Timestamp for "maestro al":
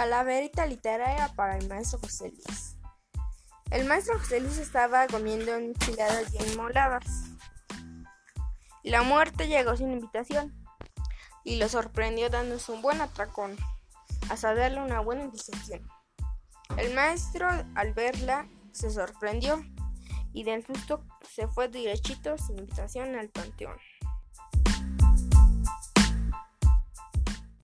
16.94-17.92